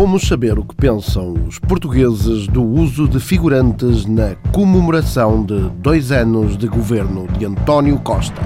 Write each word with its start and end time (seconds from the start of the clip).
Fomos 0.00 0.26
saber 0.26 0.58
o 0.58 0.64
que 0.64 0.74
pensam 0.74 1.34
os 1.46 1.58
portugueses 1.58 2.46
do 2.46 2.64
uso 2.64 3.06
de 3.06 3.20
figurantes 3.20 4.06
na 4.06 4.34
comemoração 4.50 5.44
de 5.44 5.68
dois 5.76 6.10
anos 6.10 6.56
de 6.56 6.66
governo 6.66 7.28
de 7.38 7.44
António 7.44 7.98
Costa. 7.98 8.40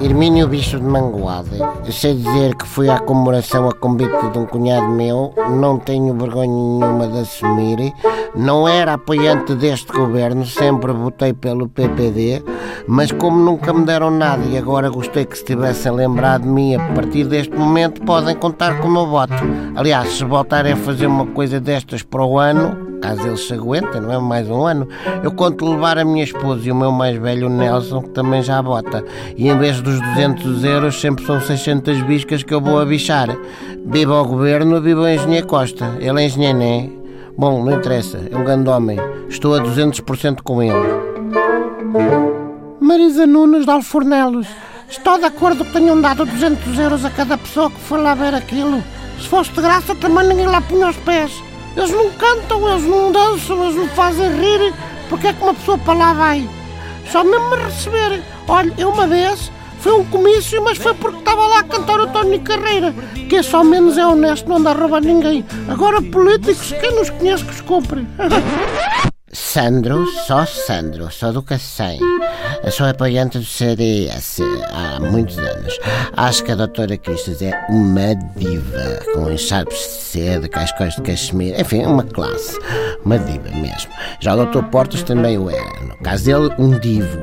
Hermínio 0.00 0.46
Bicho 0.46 0.78
de 0.78 0.84
Mangualde. 0.84 1.58
Eu 1.84 1.92
sei 1.92 2.14
dizer 2.14 2.54
que 2.54 2.64
fui 2.66 2.88
à 2.88 3.00
comemoração 3.00 3.68
a 3.68 3.74
convite 3.74 4.30
de 4.32 4.38
um 4.38 4.46
cunhado 4.46 4.88
meu, 4.90 5.34
não 5.50 5.76
tenho 5.76 6.14
vergonha 6.14 6.46
nenhuma 6.46 7.08
de 7.08 7.18
assumir. 7.18 7.92
Não 8.36 8.68
era 8.68 8.92
apoiante 8.94 9.56
deste 9.56 9.92
governo, 9.92 10.46
sempre 10.46 10.92
votei 10.92 11.32
pelo 11.32 11.68
PPD, 11.68 12.44
mas 12.86 13.10
como 13.10 13.38
nunca 13.38 13.72
me 13.72 13.84
deram 13.84 14.10
nada 14.10 14.44
e 14.44 14.56
agora 14.56 14.88
gostei 14.88 15.24
que 15.24 15.36
se 15.36 15.44
tivessem 15.44 15.90
lembrado 15.90 16.42
de 16.42 16.48
mim 16.48 16.76
a 16.76 16.94
partir 16.94 17.24
deste 17.24 17.56
momento, 17.56 18.00
podem 18.02 18.36
contar 18.36 18.80
com 18.80 18.86
o 18.86 18.92
meu 18.92 19.06
voto. 19.06 19.34
Aliás, 19.74 20.12
se 20.12 20.24
voltarem 20.24 20.74
a 20.74 20.76
fazer 20.76 21.06
uma 21.06 21.26
coisa 21.26 21.58
destas 21.58 22.04
para 22.04 22.24
o 22.24 22.38
ano, 22.38 22.87
caso 23.08 23.26
eles 23.26 23.46
se 23.46 23.54
aguentem, 23.54 24.00
não 24.02 24.12
é? 24.12 24.18
Mais 24.18 24.50
um 24.50 24.66
ano. 24.66 24.86
Eu 25.22 25.32
conto 25.32 25.70
levar 25.70 25.96
a 25.98 26.04
minha 26.04 26.24
esposa 26.24 26.68
e 26.68 26.72
o 26.72 26.74
meu 26.74 26.92
mais 26.92 27.16
velho 27.16 27.48
Nelson, 27.48 28.02
que 28.02 28.10
também 28.10 28.42
já 28.42 28.60
bota. 28.60 29.02
E 29.36 29.48
em 29.48 29.56
vez 29.56 29.80
dos 29.80 29.98
200 29.98 30.64
euros, 30.64 31.00
sempre 31.00 31.24
são 31.24 31.40
600 31.40 32.02
biscas 32.02 32.42
que 32.42 32.52
eu 32.52 32.60
vou 32.60 32.78
a 32.78 32.84
bichar. 32.84 33.28
Viva 33.86 34.20
o 34.20 34.26
governo, 34.26 34.80
viva 34.80 35.02
o 35.02 35.08
engenheiro 35.08 35.46
Costa. 35.46 35.96
Ele 36.00 36.22
é 36.22 36.26
engenheiro, 36.26 36.58
não 36.58 36.64
é? 36.64 36.90
Bom, 37.36 37.64
não 37.64 37.78
interessa, 37.78 38.18
é 38.30 38.36
um 38.36 38.44
grande 38.44 38.68
homem. 38.68 38.98
Estou 39.28 39.54
a 39.54 39.60
200% 39.60 40.42
com 40.42 40.62
ele. 40.62 40.74
Marisa 42.80 43.26
Nunes 43.26 43.64
de 43.64 43.70
Alfornelos. 43.70 44.48
Estou 44.90 45.18
de 45.18 45.24
acordo 45.24 45.64
que 45.64 45.72
tenham 45.72 45.98
dado 46.00 46.26
200 46.26 46.78
euros 46.78 47.04
a 47.04 47.10
cada 47.10 47.38
pessoa 47.38 47.70
que 47.70 47.80
for 47.80 48.00
lá 48.00 48.14
ver 48.14 48.34
aquilo. 48.34 48.82
Se 49.18 49.28
fosse 49.28 49.50
de 49.52 49.62
graça, 49.62 49.94
também 49.94 50.28
ninguém 50.28 50.46
lá 50.46 50.60
punha 50.60 50.88
os 50.88 50.96
pés. 50.96 51.47
Eles 51.78 51.92
não 51.92 52.10
cantam, 52.10 52.68
eles 52.68 52.84
não 52.84 53.12
dançam, 53.12 53.62
eles 53.62 53.76
não 53.76 53.88
fazem 53.90 54.28
rir. 54.32 54.74
Porque 55.08 55.28
é 55.28 55.32
que 55.32 55.40
uma 55.40 55.54
pessoa 55.54 55.78
para 55.78 55.94
lá 55.96 56.12
vai? 56.12 56.50
Só 57.08 57.22
mesmo 57.22 57.50
me 57.50 57.56
receber. 57.56 58.20
Olha, 58.48 58.74
eu 58.76 58.90
uma 58.90 59.06
vez 59.06 59.52
foi 59.78 59.92
um 59.92 60.04
comício, 60.04 60.60
mas 60.64 60.76
foi 60.76 60.92
porque 60.94 61.18
estava 61.18 61.46
lá 61.46 61.60
a 61.60 61.62
cantar 61.62 62.00
o 62.00 62.08
Tony 62.08 62.40
Carreira, 62.40 62.92
que 63.28 63.40
só 63.44 63.62
menos 63.62 63.96
é 63.96 64.04
honesto, 64.04 64.48
não 64.48 64.56
anda 64.56 64.70
a 64.70 64.74
roubar 64.74 65.00
ninguém. 65.00 65.44
Agora, 65.68 66.02
políticos, 66.02 66.74
quem 66.80 66.96
nos 66.96 67.10
conhece 67.10 67.44
que 67.44 67.52
os 67.52 67.60
compre? 67.60 68.04
Sandro, 69.32 70.06
só 70.26 70.46
Sandro, 70.46 71.10
só 71.10 71.30
do 71.30 71.42
Cacém. 71.42 72.00
Sou 72.70 72.86
apoiante 72.86 73.38
do 73.38 73.44
CDS 73.44 74.40
há 74.70 74.98
muitos 75.00 75.38
anos. 75.38 75.78
Acho 76.16 76.44
que 76.44 76.52
a 76.52 76.54
doutora 76.54 76.96
Cristas 76.96 77.42
é 77.42 77.52
uma 77.68 78.14
diva, 78.36 79.00
com 79.12 79.30
enxarpes 79.30 79.78
de 79.78 79.84
seda, 79.84 80.48
cascóis 80.48 80.94
de 80.94 81.02
cachemira, 81.02 81.60
enfim, 81.60 81.84
uma 81.84 82.04
classe. 82.04 82.58
Uma 83.04 83.18
diva 83.18 83.50
mesmo. 83.50 83.92
Já 84.20 84.32
o 84.34 84.36
doutor 84.36 84.64
Portas 84.64 85.02
também 85.02 85.36
o 85.36 85.50
era. 85.50 85.84
No 85.84 85.96
caso 85.98 86.24
dele, 86.24 86.50
um 86.58 86.78
divo. 86.78 87.18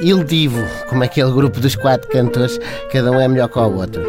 Il 0.00 0.22
Divo, 0.22 0.64
como 0.88 1.02
aquele 1.02 1.32
grupo 1.32 1.58
dos 1.58 1.74
quatro 1.74 2.08
cantores, 2.08 2.56
cada 2.92 3.10
um 3.10 3.20
é 3.20 3.26
melhor 3.26 3.48
que 3.48 3.58
o 3.58 3.76
outro. 3.76 4.00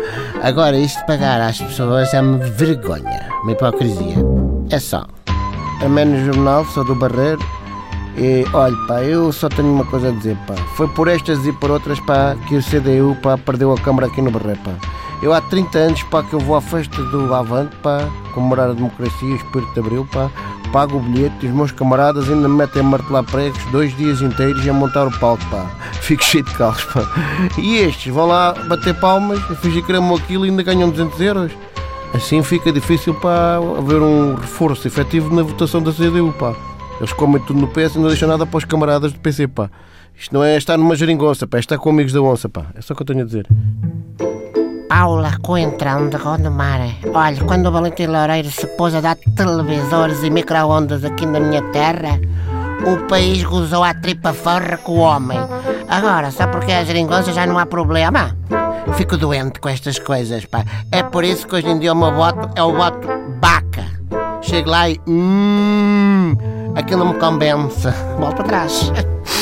Agora, 0.44 0.78
isto 0.78 1.00
de 1.00 1.08
pagar 1.08 1.42
às 1.42 1.58
pessoas 1.60 2.14
é 2.14 2.22
uma 2.22 2.38
vergonha, 2.38 3.28
uma 3.42 3.54
hipocrisia. 3.54 4.18
É 4.70 4.80
só. 4.80 5.08
A 5.82 5.88
menos 5.88 6.26
jornal, 6.26 6.66
sou 6.66 6.84
do 6.84 6.94
Barreiro. 6.94 7.40
E 8.18 8.46
olha, 8.54 8.76
pá, 8.86 9.02
eu 9.02 9.32
só 9.32 9.48
tenho 9.48 9.72
uma 9.72 9.86
coisa 9.86 10.10
a 10.10 10.12
dizer, 10.12 10.38
pá. 10.46 10.54
Foi 10.76 10.90
por 10.90 11.08
estas 11.08 11.46
e 11.46 11.54
por 11.54 11.72
outras, 11.72 12.00
pá, 12.02 12.36
que 12.48 12.58
o 12.58 12.62
CDU, 12.62 13.16
pá, 13.22 13.38
perdeu 13.38 13.72
a 13.72 13.78
Câmara 13.80 14.08
aqui 14.08 14.22
no 14.22 14.30
Barreiro, 14.30 14.60
pá. 14.60 14.72
Eu 15.22 15.34
há 15.34 15.40
30 15.40 15.78
anos, 15.78 16.04
pá, 16.04 16.22
que 16.22 16.34
eu 16.34 16.40
vou 16.40 16.58
à 16.58 16.62
festa 16.62 17.02
do 17.04 17.34
Avante, 17.34 17.76
pá, 17.78 18.10
comemorar 18.34 18.72
a 18.72 18.74
democracia 18.74 19.30
o 19.30 19.36
espírito 19.36 19.74
de 19.74 19.80
Abril, 19.80 20.08
pá. 20.12 20.30
Pago 20.74 20.98
o 20.98 21.00
bilhete 21.00 21.46
e 21.46 21.50
os 21.50 21.56
meus 21.56 21.72
camaradas 21.72 22.30
ainda 22.30 22.48
me 22.48 22.56
metem 22.56 22.82
a 22.82 22.86
martelar 22.86 23.24
pregos 23.24 23.64
dois 23.72 23.96
dias 23.96 24.22
inteiros 24.22 24.66
e 24.66 24.70
a 24.70 24.74
montar 24.74 25.08
o 25.08 25.20
palco, 25.20 25.44
pá. 25.50 25.66
Fico 26.02 26.24
cheio 26.24 26.44
de 26.44 26.54
calos, 26.56 26.84
pá. 26.84 27.02
E 27.58 27.78
estes 27.78 28.14
vão 28.14 28.28
lá 28.28 28.54
bater 28.68 28.94
palmas, 29.00 29.40
fingir 29.62 29.86
que 29.86 29.94
aquilo 29.94 30.46
e 30.46 30.50
ainda 30.50 30.62
ganham 30.62 30.90
200 30.90 31.22
euros. 31.22 31.52
Assim 32.14 32.42
fica 32.44 32.72
difícil 32.72 33.14
para 33.14 33.58
haver 33.78 34.02
um 34.02 34.36
reforço 34.36 34.88
efetivo 34.88 35.34
na 35.34 35.44
votação 35.44 35.82
da 35.82 35.92
CDU, 35.92 36.34
pá. 36.38 36.56
Eles 37.00 37.14
comem 37.14 37.42
tudo 37.42 37.62
no 37.62 37.68
PS 37.68 37.96
e 37.96 38.00
não 38.00 38.08
deixam 38.08 38.28
nada 38.28 38.46
para 38.46 38.58
os 38.58 38.66
camaradas 38.66 39.14
do 39.14 39.20
PC, 39.20 39.48
pá. 39.48 39.70
Isto 40.16 40.34
não 40.34 40.44
é 40.44 40.58
estar 40.58 40.78
numa 40.78 40.96
geringonça, 40.96 41.48
pá. 41.48 41.58
É 41.58 41.60
estar 41.60 41.78
com 41.78 41.90
amigos 41.90 42.12
da 42.12 42.22
onça, 42.22 42.50
pá. 42.50 42.66
É 42.76 42.82
só 42.82 42.94
o 42.94 42.98
que 42.98 43.04
eu 43.04 43.06
tenho 43.06 43.22
a 43.22 43.26
dizer. 43.26 43.48
Paula 44.90 45.38
Coentrão 45.42 46.10
de 46.10 46.18
Gondomar. 46.18 46.82
Olha, 47.14 47.44
quando 47.46 47.68
o 47.68 47.72
Valentim 47.72 48.08
Loureiro 48.08 48.50
se 48.50 48.68
pôs 48.76 48.94
a 48.96 49.00
dar 49.00 49.16
televisores 49.16 50.24
e 50.24 50.30
micro-ondas 50.30 51.06
aqui 51.06 51.26
na 51.26 51.40
minha 51.40 51.62
terra, 51.72 52.20
o 52.86 53.08
país 53.08 53.44
gozou 53.44 53.84
a 53.84 53.94
tripa 53.94 54.34
forra 54.34 54.78
com 54.78 54.94
o 54.94 54.98
homem. 54.98 55.40
Agora, 55.88 56.32
só 56.32 56.48
porque 56.48 56.72
é 56.72 56.80
a 56.80 56.84
geringonça 56.84 57.32
já 57.32 57.46
não 57.46 57.58
há 57.58 57.66
problema. 57.66 58.36
Fico 58.96 59.18
doente 59.18 59.60
com 59.60 59.70
estas 59.70 60.00
coisas, 60.00 60.46
pá. 60.46 60.66
É 60.92 61.04
por 61.04 61.24
isso 61.24 61.48
que 61.48 61.56
hoje 61.56 61.68
em 61.68 61.80
dia 61.80 61.94
o 61.94 61.96
meu 61.96 62.14
voto 62.14 62.50
é 62.56 62.64
o 62.64 62.74
voto 62.74 63.08
baca. 63.40 63.86
Chego 64.42 64.70
lá 64.70 64.90
e. 64.90 65.00
Hum, 65.08 66.36
aquilo 66.76 67.06
me 67.06 67.14
convence. 67.20 67.88
Volto 68.20 68.42
atrás. 68.42 68.92